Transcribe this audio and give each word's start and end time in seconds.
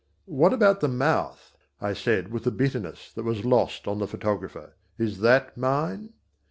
"What 0.25 0.51
about 0.51 0.79
the 0.79 0.87
mouth?" 0.87 1.55
I 1.79 1.93
said 1.93 2.31
with 2.31 2.47
a 2.47 2.49
bitterness 2.49 3.13
that 3.13 3.21
was 3.21 3.45
lost 3.45 3.87
on 3.87 3.99
the 3.99 4.07
photographer; 4.07 4.73
"is 4.97 5.19
that 5.19 5.55
mine?" 5.55 6.13